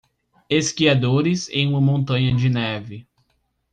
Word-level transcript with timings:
Esquiadores 0.49 1.47
em 1.49 1.67
uma 1.67 1.79
montanha 1.79 2.33
de 2.35 2.49
neve. 2.49 3.07